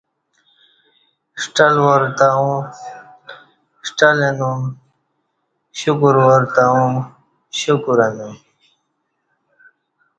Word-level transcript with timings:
ݜٹل 1.41 1.75
وارتہ 1.85 2.27
اوں 2.37 2.57
ݜٹل 3.87 4.17
اینوم 4.27 4.61
ݜکور 5.79 6.15
وار 6.25 6.43
تہ 6.55 6.63
اوں 6.73 6.93
شکور 7.59 7.99
اینوم 8.05 8.33